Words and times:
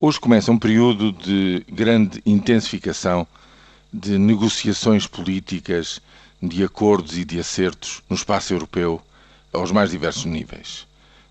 Hoje 0.00 0.20
começa 0.20 0.52
um 0.52 0.58
período 0.60 1.10
de 1.10 1.66
grande 1.68 2.22
intensificação 2.24 3.26
de 3.92 4.16
negociações 4.16 5.08
políticas, 5.08 6.00
de 6.40 6.62
acordos 6.62 7.18
e 7.18 7.24
de 7.24 7.40
acertos 7.40 8.00
no 8.08 8.14
espaço 8.14 8.54
europeu 8.54 9.02
aos 9.52 9.72
mais 9.72 9.90
diversos 9.90 10.24
níveis. 10.24 10.86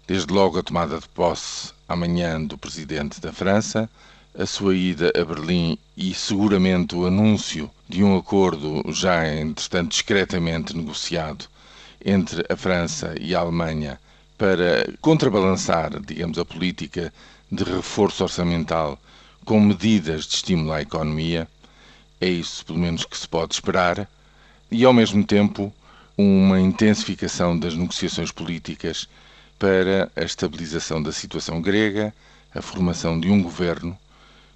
Desde 0.06 0.34
logo 0.34 0.60
a 0.60 0.64
tomada 0.64 1.00
de 1.00 1.08
posse 1.08 1.72
amanhã 1.88 2.44
do 2.44 2.58
presidente 2.58 3.22
da 3.22 3.32
França, 3.32 3.90
a 4.38 4.46
sua 4.46 4.76
ida 4.76 5.14
a 5.16 5.24
Berlim 5.24 5.78
e 5.96 6.14
seguramente 6.14 6.94
o 6.94 7.06
anúncio 7.06 7.72
de 7.88 8.04
um 8.04 8.18
acordo 8.18 8.84
já 8.92 9.34
entretanto 9.34 9.92
discretamente 9.92 10.76
negociado 10.76 11.46
entre 12.04 12.44
a 12.50 12.58
França 12.58 13.16
e 13.18 13.34
a 13.34 13.40
Alemanha 13.40 13.98
para 14.38 14.86
contrabalançar, 15.00 16.02
digamos, 16.02 16.38
a 16.38 16.44
política 16.44 17.14
de 17.52 17.64
reforço 17.64 18.24
orçamental 18.24 19.00
com 19.46 19.60
medidas 19.60 20.26
de 20.26 20.36
estímulo 20.36 20.74
à 20.74 20.82
economia, 20.82 21.48
é 22.20 22.28
isso 22.28 22.66
pelo 22.66 22.80
menos 22.80 23.06
que 23.06 23.18
se 23.18 23.28
pode 23.28 23.54
esperar, 23.54 24.10
e 24.70 24.84
ao 24.84 24.94
mesmo 24.94 25.24
tempo 25.24 25.74
uma 26.18 26.60
intensificação 26.60 27.58
das 27.58 27.76
negociações 27.76 28.32
políticas 28.32 29.08
para 29.58 30.12
a 30.16 30.24
estabilização 30.24 31.02
da 31.02 31.12
situação 31.12 31.62
grega, 31.62 32.14
a 32.54 32.62
formação 32.62 33.20
de 33.20 33.30
um 33.30 33.42
governo 33.42 33.98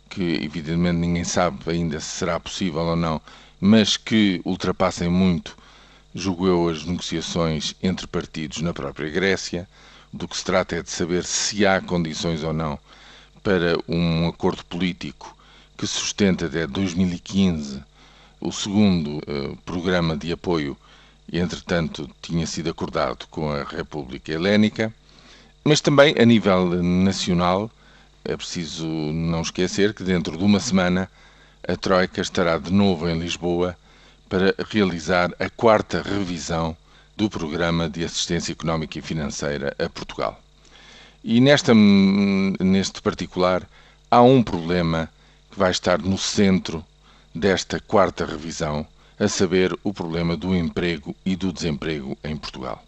que 0.10 0.44
evidentemente 0.44 0.98
ninguém 0.98 1.24
sabe 1.24 1.58
ainda 1.68 2.00
se 2.00 2.18
será 2.18 2.40
possível 2.40 2.82
ou 2.82 2.96
não, 2.96 3.22
mas 3.60 3.96
que 3.96 4.42
ultrapassem 4.44 5.08
muito, 5.08 5.56
julgo 6.14 6.48
eu, 6.48 6.68
as 6.68 6.84
negociações 6.84 7.76
entre 7.82 8.06
partidos 8.08 8.62
na 8.62 8.74
própria 8.74 9.10
Grécia, 9.10 9.68
do 10.12 10.28
que 10.28 10.38
se 10.38 10.44
trata 10.44 10.76
é 10.76 10.84
de 10.84 10.90
saber 10.90 11.24
se 11.24 11.66
há 11.66 11.82
condições 11.82 12.44
ou 12.44 12.54
não 12.54 12.78
para 13.44 13.78
um 13.88 14.28
acordo 14.28 14.64
político 14.66 15.36
que 15.78 15.88
sustenta 15.88 16.46
até 16.46 16.68
2015 16.68 17.82
o 18.40 18.52
segundo 18.52 19.18
uh, 19.18 19.56
programa 19.66 20.18
de 20.18 20.32
apoio 20.32 20.76
e, 21.32 21.40
entretanto, 21.40 22.10
tinha 22.22 22.46
sido 22.46 22.70
acordado 22.70 23.26
com 23.28 23.52
a 23.52 23.64
República 23.64 24.32
Helénica. 24.32 24.94
Mas 25.64 25.80
também, 25.80 26.16
a 26.20 26.26
nível 26.26 26.66
nacional, 26.84 27.72
é 28.26 28.36
preciso 28.36 28.86
não 28.86 29.42
esquecer 29.42 29.94
que 29.94 30.04
dentro 30.04 30.38
de 30.38 30.44
uma 30.44 30.60
semana 30.60 31.10
a 31.68 31.76
Troika 31.76 32.20
estará 32.20 32.58
de 32.58 32.72
novo 32.72 33.08
em 33.08 33.18
Lisboa 33.18 33.78
para 34.28 34.56
realizar 34.70 35.32
a 35.40 35.50
quarta 35.50 36.02
revisão 36.02 36.76
do 37.16 37.30
Programa 37.30 37.90
de 37.90 38.04
Assistência 38.04 38.52
Económica 38.52 38.98
e 38.98 39.02
Financeira 39.02 39.76
a 39.78 39.90
Portugal. 39.90 40.42
E 41.24 41.40
nesta, 41.40 41.74
neste 41.74 43.02
particular, 43.02 43.68
há 44.10 44.22
um 44.22 44.42
problema 44.42 45.10
que 45.52 45.60
vai 45.60 45.72
estar 45.72 46.00
no 46.00 46.18
centro 46.18 46.84
desta 47.34 47.80
quarta 47.80 48.26
revisão, 48.26 48.86
a 49.20 49.28
saber, 49.28 49.78
o 49.84 49.94
problema 49.94 50.36
do 50.36 50.56
emprego 50.56 51.16
e 51.26 51.36
do 51.36 51.54
desemprego 51.54 52.18
em 52.24 52.36
Portugal. 52.36 52.84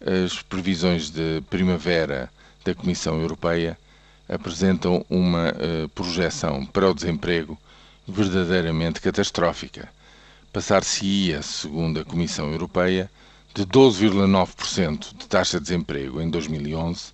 As 0.00 0.40
previsões 0.42 1.10
de 1.10 1.42
primavera 1.50 2.30
da 2.64 2.74
Comissão 2.74 3.20
Europeia 3.20 3.76
apresentam 4.28 5.04
uma 5.10 5.48
uh, 5.50 5.88
projeção 5.88 6.64
para 6.64 6.88
o 6.88 6.94
desemprego 6.94 7.58
verdadeiramente 8.06 9.00
catastrófica. 9.00 9.88
Passar-se-ia, 10.52 11.42
segundo 11.42 12.00
a 12.00 12.04
Comissão 12.04 12.50
Europeia, 12.52 13.10
de 13.58 13.66
12,9% 13.66 15.16
de 15.18 15.26
taxa 15.26 15.58
de 15.58 15.64
desemprego 15.64 16.20
em 16.20 16.30
2011 16.30 17.06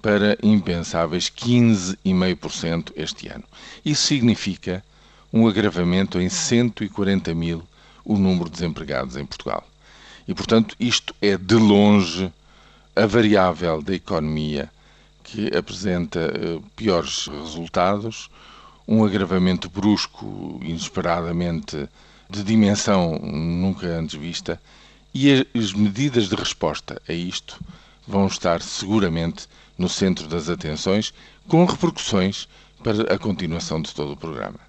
para 0.00 0.34
impensáveis 0.42 1.28
15,5% 1.28 2.92
este 2.96 3.28
ano. 3.28 3.44
Isso 3.84 4.06
significa 4.06 4.82
um 5.30 5.46
agravamento 5.46 6.18
em 6.18 6.30
140 6.30 7.34
mil 7.34 7.62
o 8.02 8.16
número 8.16 8.46
de 8.46 8.52
desempregados 8.52 9.14
em 9.14 9.26
Portugal. 9.26 9.62
E, 10.26 10.32
portanto, 10.32 10.74
isto 10.80 11.14
é 11.20 11.36
de 11.36 11.56
longe 11.56 12.32
a 12.96 13.04
variável 13.04 13.82
da 13.82 13.94
economia 13.94 14.70
que 15.22 15.54
apresenta 15.54 16.32
uh, 16.32 16.62
piores 16.74 17.26
resultados, 17.26 18.30
um 18.88 19.04
agravamento 19.04 19.68
brusco, 19.68 20.58
inesperadamente 20.62 21.86
de 22.30 22.42
dimensão 22.42 23.18
nunca 23.18 23.86
antes 23.86 24.18
vista 24.18 24.58
e 25.12 25.46
as 25.54 25.72
medidas 25.72 26.28
de 26.28 26.34
resposta 26.34 27.00
a 27.08 27.12
isto 27.12 27.58
vão 28.06 28.26
estar 28.26 28.62
seguramente 28.62 29.48
no 29.76 29.88
centro 29.88 30.26
das 30.26 30.48
atenções, 30.48 31.12
com 31.48 31.64
repercussões 31.64 32.48
para 32.82 33.14
a 33.14 33.18
continuação 33.18 33.80
de 33.80 33.94
todo 33.94 34.12
o 34.12 34.16
programa. 34.16 34.60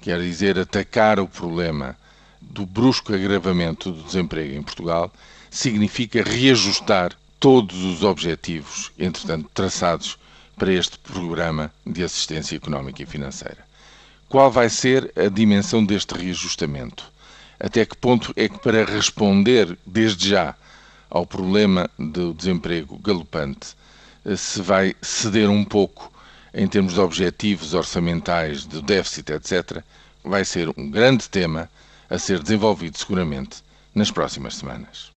Quer 0.00 0.20
dizer, 0.20 0.58
atacar 0.58 1.18
o 1.18 1.28
problema 1.28 1.96
do 2.40 2.66
brusco 2.66 3.14
agravamento 3.14 3.90
do 3.90 4.02
desemprego 4.02 4.54
em 4.54 4.62
Portugal 4.62 5.12
significa 5.50 6.22
reajustar 6.22 7.12
todos 7.38 7.82
os 7.82 8.02
objetivos, 8.02 8.90
entretanto, 8.98 9.48
traçados 9.54 10.18
para 10.56 10.72
este 10.72 10.98
programa 10.98 11.72
de 11.86 12.02
assistência 12.02 12.56
económica 12.56 13.02
e 13.02 13.06
financeira. 13.06 13.58
Qual 14.28 14.50
vai 14.50 14.68
ser 14.68 15.12
a 15.16 15.28
dimensão 15.28 15.84
deste 15.84 16.14
reajustamento? 16.14 17.12
Até 17.64 17.86
que 17.86 17.96
ponto 17.96 18.30
é 18.36 18.46
que 18.46 18.58
para 18.58 18.84
responder 18.84 19.78
desde 19.86 20.28
já 20.28 20.54
ao 21.08 21.24
problema 21.24 21.88
do 21.98 22.34
desemprego 22.34 22.98
galopante 22.98 23.74
eh, 24.22 24.36
se 24.36 24.60
vai 24.60 24.94
ceder 25.00 25.48
um 25.48 25.64
pouco 25.64 26.12
em 26.52 26.68
termos 26.68 26.92
de 26.92 27.00
objetivos 27.00 27.72
orçamentais, 27.72 28.66
de 28.66 28.82
déficit, 28.82 29.30
etc., 29.30 29.82
vai 30.22 30.44
ser 30.44 30.68
um 30.76 30.90
grande 30.90 31.26
tema 31.30 31.70
a 32.10 32.18
ser 32.18 32.38
desenvolvido 32.42 32.98
seguramente 32.98 33.64
nas 33.94 34.10
próximas 34.10 34.56
semanas. 34.56 35.13